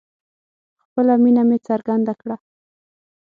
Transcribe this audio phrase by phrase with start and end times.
[0.83, 2.35] خپله مینه مې څرګنده کړه